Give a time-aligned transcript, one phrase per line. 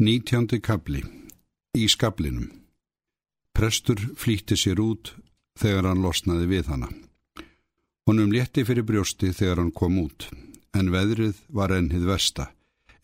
[0.00, 1.02] Nítjándi kabli
[1.76, 2.46] Í skablinum
[3.52, 5.10] Prestur flýtti sér út
[5.60, 6.88] þegar hann losnaði við hana.
[8.08, 10.24] Honum létti fyrir brjósti þegar hann kom út,
[10.72, 12.46] en veðrið var ennið versta.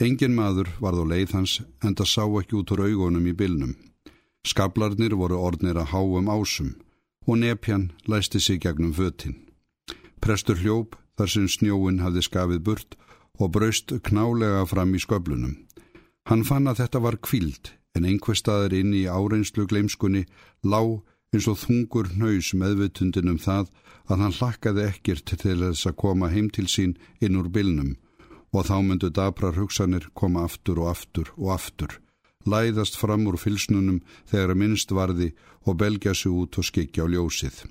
[0.00, 3.76] Engin maður varð á leið hans en það sá ekki út úr augunum í bylnum.
[4.48, 6.72] Skablarnir voru ornir að háum ásum
[7.28, 9.36] og nepjan læsti sig gegnum fötinn.
[10.24, 12.96] Prestur hljóp þar sem snjóin hafði skafið burt
[13.36, 15.65] og braust knálega fram í sköblunum.
[16.26, 20.24] Hann fann að þetta var kvíld en einhver staðar inn í áreinslu gleimskunni
[20.66, 20.96] lág
[21.34, 23.68] eins og þungur nöys meðvutundin um það
[24.10, 27.94] að hann hlakkaði ekkert til þess að koma heim til sín inn úr bylnum
[28.50, 31.92] og þá myndu dabrar hugsanir koma aftur og aftur og aftur,
[32.46, 34.00] læðast fram úr fylsnunum
[34.30, 35.32] þegar minnst varði
[35.66, 37.66] og belgja sig út og skikja á ljósið.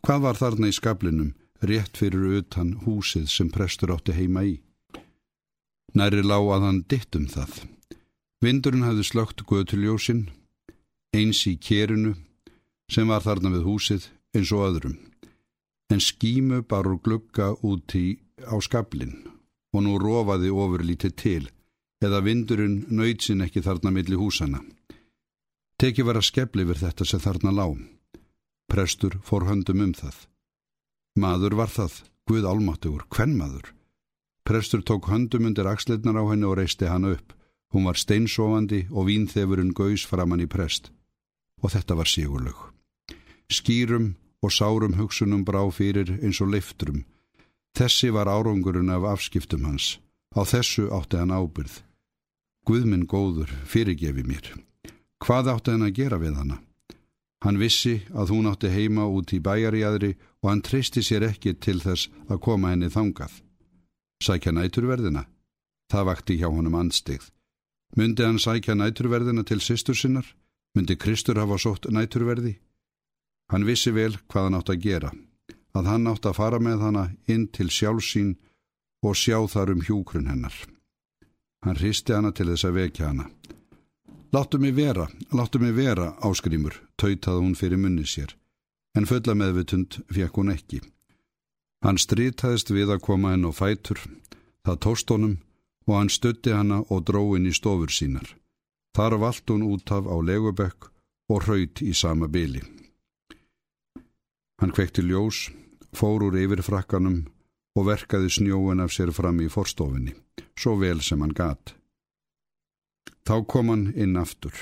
[0.00, 4.56] Hvað var þarna í skablinum, rétt fyrir utan húsið sem prestur átti heima í?
[5.94, 7.64] Næri lág að hann ditt um það.
[8.40, 10.28] Vindurinn hafði slögt götuljósinn,
[11.16, 12.14] eins í kérinu
[12.90, 14.98] sem var þarna við húsið eins og öðrum.
[15.90, 19.16] En skímu bara úr glugga úti á skablin
[19.74, 21.44] og nú rofaði ofurlítið til
[22.00, 24.62] eða vindurinn nöyt sinn ekki þarna milli húsana.
[25.80, 27.74] Teki var að skebli við þetta sem þarna lág.
[28.70, 30.16] Prestur fór höndum um það.
[31.18, 31.92] Maður var það,
[32.30, 33.72] Guð álmáttugur, hvern maður?
[34.44, 37.32] Prestur tók höndum undir axleitnar á henni og reisti hann upp.
[37.72, 40.90] Hún var steinsofandi og vínþefurinn gaus framann í prest.
[41.62, 42.58] Og þetta var sigurlög.
[43.50, 47.04] Skýrum og sárum hugsunum brá fyrir eins og liftrum.
[47.76, 50.00] Þessi var árangurinn af afskiptum hans.
[50.34, 51.82] Á þessu átti hann ábyrð.
[52.66, 54.46] Guðminn góður fyrirgefi mér.
[55.20, 56.58] Hvað átti hann að gera við hana?
[57.44, 61.78] Hann vissi að hún átti heima út í bæjarjæðri og hann treysti sér ekki til
[61.80, 63.32] þess að koma henni þangað.
[64.20, 65.24] Sækja næturverðina?
[65.90, 67.30] Það vakti hjá honum anstigð.
[67.96, 70.26] Myndi hann sækja næturverðina til sýstur sinnar?
[70.76, 72.58] Myndi Kristur hafa sótt næturverði?
[73.50, 75.10] Hann vissi vel hvað hann átt að gera.
[75.74, 78.36] Að hann átt að fara með hana inn til sjálfsín
[79.02, 80.54] og sjá þar um hjúkrun hennar.
[81.64, 83.26] Hann hristi hana til þess að vekja hana.
[84.30, 88.36] Láttu mig vera, láttu mig vera, áskrimur, tautaði hún fyrir munni sér.
[88.94, 90.80] En fulla meðvitund fekk hún ekki.
[91.80, 94.00] Hann strítæðist við að koma henn á fætur,
[94.66, 95.38] það tóst honum
[95.88, 98.28] og hann stutti hanna og dróin í stofur sínar.
[98.96, 100.90] Þar vald hún út af á legubökk
[101.32, 102.60] og hraut í sama byli.
[104.60, 105.48] Hann kvekti ljós,
[105.96, 107.22] fór úr yfir frakkanum
[107.78, 110.12] og verkaði snjóin af sér fram í forstofinni,
[110.58, 111.72] svo vel sem hann gat.
[113.24, 114.52] Þá kom hann inn aftur.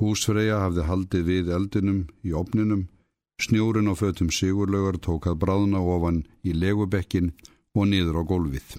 [0.00, 2.88] Húsfreyja hafði haldið við eldinum í opninum
[3.40, 7.32] Snjúrin á fötum sigurlögar tók að bráðna ofan í legubekkin
[7.74, 8.76] og niður á gólfið.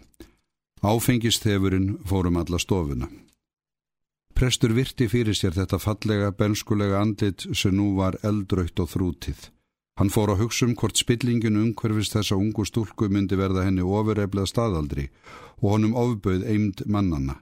[0.81, 3.09] Áfengistefurinn fórum alla stofuna.
[4.37, 9.49] Prestur virti fyrir sér þetta fallega, benskulega andlit sem nú var eldrautt og þrútið.
[9.99, 14.49] Hann fór að hugsa um hvort spillingin umhverfist þessa ungu stúlku myndi verða henni ofurreiflega
[14.49, 15.09] staðaldri
[15.59, 17.41] og honum ofböð eimd mannana.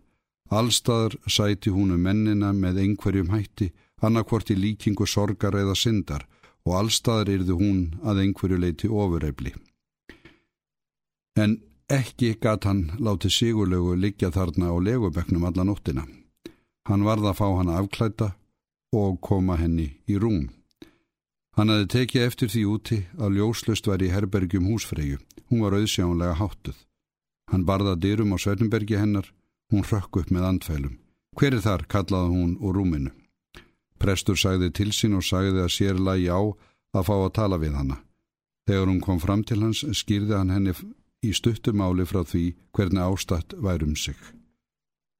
[0.50, 3.70] Allstaðar sæti húnu mennina með einhverjum hætti,
[4.02, 6.26] annarkvort í líkingu sorgar eða syndar
[6.68, 9.54] og allstaðar yrði hún að einhverju leiti ofurreifli.
[11.40, 11.58] En
[11.90, 16.06] ekki gatt hann látið sigurlegu liggja þarna á legubeknum alla nóttina.
[16.90, 18.34] Hann varða að fá hann afklæta
[18.94, 20.50] og koma henni í rúm.
[21.58, 25.20] Hann hafi tekið eftir því úti að ljóslust var í herbergjum húsfreyju.
[25.50, 26.78] Hún var auðsjánlega háttuð.
[27.52, 29.28] Hann barða dyrum á Svernbergi hennar.
[29.74, 30.96] Hún rökk upp með andfælum.
[31.38, 33.12] Hver er þar, kallaði hún úr rúminu.
[34.00, 37.76] Prestur sagði til sín og sagði að sér lagi á að fá að tala við
[37.76, 38.00] hanna.
[38.70, 40.74] Þegar hún kom fram til hans skýrði hann henni
[41.26, 42.44] í stuttumáli frá því
[42.76, 44.16] hvernig ástatt værum sig.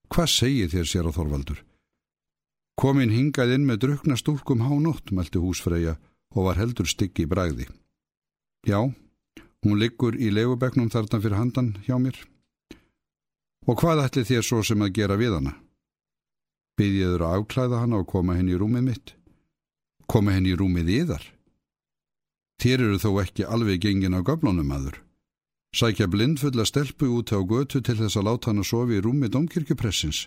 [0.10, 1.60] Hvað segir þér sér á Þorvaldur?
[2.80, 5.98] Komin hingað inn með drukna stúlkum hánótt, meldi húsfreyja
[6.36, 7.68] og var heldur styggi í bræði.
[8.64, 8.80] Já,
[9.66, 12.16] hún liggur í legubeknum þarna fyrir handan hjá mér.
[13.68, 15.58] Og hvað ætli þér svo sem að gera við hana?
[16.80, 19.14] Byðiður að afklæða hana og koma henni í rúmið mitt.
[20.08, 21.26] Koma henni í rúmið yðar.
[22.60, 24.98] Þér eru þó ekki alveg gengin á göflónum aður.
[25.76, 29.36] Sækja blindfulla stelpu út á götu til þess að láta hann að sofi í rúmið
[29.36, 30.26] domkirkjupressins.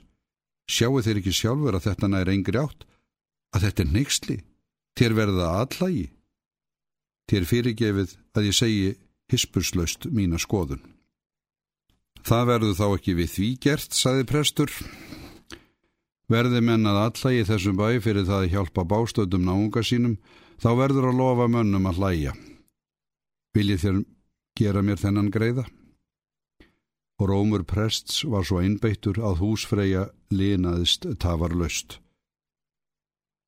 [0.71, 2.87] Sjáu þeir ekki sjálfur að þetta nær engri átt?
[3.53, 4.37] Að þetta er neyksli?
[4.97, 6.07] Þér verða allægi?
[7.33, 8.93] Þér fyrirgefið að ég segi
[9.33, 10.85] hispurslaust mína skoðun.
[12.23, 14.71] Það verður þá ekki við því gert, saði prestur.
[16.33, 20.17] Verði menn að allægi þessum bæ fyrir það að hjálpa bástöldum náunga sínum,
[20.63, 22.35] þá verður að lofa mönnum að hlæja.
[23.53, 24.03] Viljið þér
[24.57, 25.67] gera mér þennan greiða?
[27.23, 32.01] og rómur prests var svo einbeittur að húsfreyja linaðist tafar löst.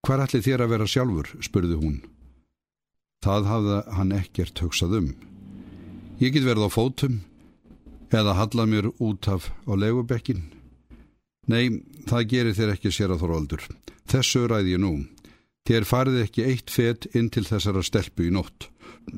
[0.07, 1.97] Hvar ætli þér að vera sjálfur, spurði hún.
[3.25, 5.09] Það hafði hann ekkert hugsað um.
[6.21, 7.23] Ég get verið á fótum
[8.15, 10.45] eða halla mér út af á legubekkin.
[11.51, 13.67] Nei, það gerir þér ekki sér að þorvaldur.
[14.09, 14.95] Þessu ræði ég nú.
[15.65, 18.69] Þér farið ekki eitt fett inn til þessara stelpu í nótt.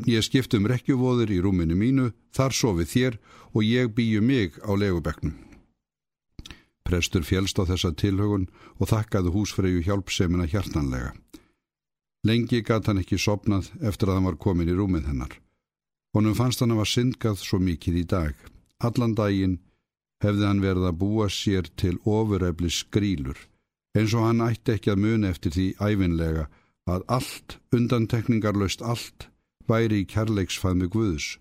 [0.07, 3.19] Ég skiptum rekkjuvóður í rúminu mínu, þar sofið þér
[3.55, 5.35] og ég býju mig á legubeknum.
[6.87, 8.47] Prestur fjælst á þessa tilhögun
[8.79, 11.17] og þakkaði húsfreyju hjálpsemina hjartanlega.
[12.27, 15.33] Lengi gat hann ekki sopnað eftir að hann var komin í rúmið hennar.
[16.15, 18.35] Honum fannst hann að var syndgað svo mikið í dag.
[18.87, 19.59] Allan daginn
[20.25, 23.39] hefði hann verið að búa sér til ofurefli skrýlur,
[23.97, 26.47] eins og hann ætti ekki að muni eftir því æfinlega
[26.87, 29.29] að allt, undantekningarlaust allt,
[29.67, 31.37] væri í kærleiksfæðmi Guðs.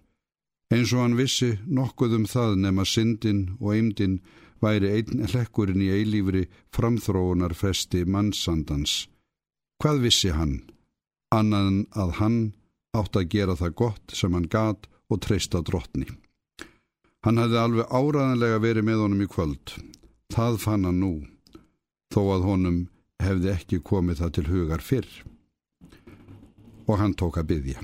[0.74, 4.19] Eins og hann vissi nokkuð um það nema syndin og eimdin
[4.63, 9.06] væri einn hlekkurinn í eilífri framþróunar fresti mannsandans.
[9.81, 10.63] Hvað vissi hann?
[11.36, 12.39] Annan að hann
[12.98, 16.07] átt að gera það gott sem hann gat og treysta drottni.
[17.25, 19.75] Hann hefði alveg áraðanlega verið með honum í kvöld.
[20.33, 21.13] Það fann hann nú,
[22.13, 22.80] þó að honum
[23.24, 25.12] hefði ekki komið það til hugar fyrr.
[26.86, 27.81] Og hann tók að byggja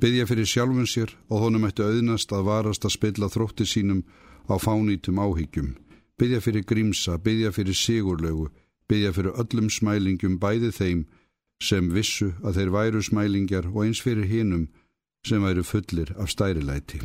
[0.00, 4.00] byggja fyrir sjálfun sér og honum ætti auðnast að varast að spilla þrótti sínum
[4.48, 5.74] á fánítum áhyggjum,
[6.16, 8.48] byggja fyrir grímsa, byggja fyrir sigurlegu,
[8.88, 11.06] byggja fyrir öllum smælingum bæði þeim
[11.60, 14.68] sem vissu að þeir væru smælingjar og eins fyrir hinnum
[15.26, 17.02] sem væru fullir af stærilæti.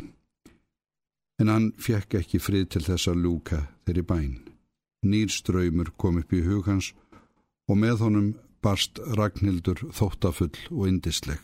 [1.40, 4.34] En hann fjekk ekki frið til þess að lúka þeirri bæn.
[5.06, 6.92] Nýr ströymur kom upp í hug hans
[7.68, 8.30] og með honum
[8.64, 11.40] barst Ragnhildur þóttafull og indisleg.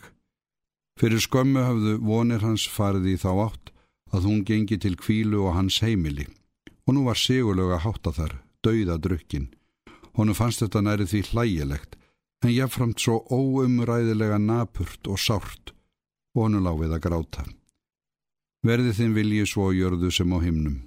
[0.99, 3.73] Fyrir skömmu hafðu vonir hans farið í þá átt
[4.13, 6.27] að hún gengi til kvílu og hans heimili
[6.85, 8.33] og nú var sigurlega hátta þar,
[8.65, 9.49] dauða drukkin.
[10.17, 11.97] Honu fannst þetta næri því hlægilegt
[12.43, 15.73] en jáfnframt svo óumræðilega napurt og sárt
[16.35, 17.45] og honu láfið að gráta.
[18.63, 20.79] Verði þinn vilji svo jörðu sem á himnum.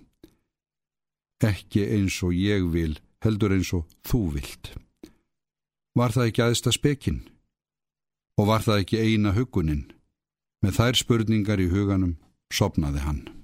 [1.44, 4.72] Ekki eins og ég vil, heldur eins og þú vilt.
[5.96, 7.20] Var það ekki aðsta spekinn?
[8.40, 9.84] Og var það ekki eina hugunin?
[10.64, 12.16] Með þær spurningar í huganum
[12.52, 13.35] sopnaði hann.